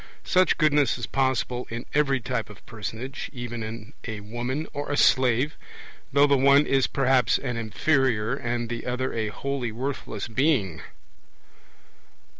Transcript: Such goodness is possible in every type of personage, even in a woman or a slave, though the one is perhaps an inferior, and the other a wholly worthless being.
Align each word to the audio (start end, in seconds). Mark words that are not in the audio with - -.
Such 0.25 0.57
goodness 0.57 0.97
is 0.97 1.05
possible 1.05 1.67
in 1.69 1.85
every 1.93 2.19
type 2.19 2.49
of 2.49 2.65
personage, 2.65 3.29
even 3.33 3.61
in 3.61 3.93
a 4.07 4.21
woman 4.21 4.65
or 4.73 4.89
a 4.89 4.97
slave, 4.97 5.55
though 6.11 6.25
the 6.25 6.35
one 6.39 6.65
is 6.65 6.87
perhaps 6.87 7.37
an 7.37 7.55
inferior, 7.55 8.33
and 8.35 8.67
the 8.67 8.87
other 8.87 9.13
a 9.13 9.27
wholly 9.27 9.71
worthless 9.71 10.27
being. 10.27 10.81